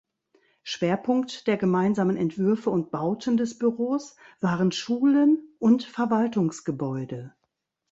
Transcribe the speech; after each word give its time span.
Schwerpunkt 0.63 1.45
der 1.45 1.57
gemeinsamen 1.57 2.17
Entwürfe 2.17 2.71
und 2.71 2.89
Bauten 2.89 3.37
des 3.37 3.59
Büros 3.59 4.15
waren 4.39 4.71
Schulen 4.71 5.53
und 5.59 5.83
Verwaltungsgebäude. 5.83 7.35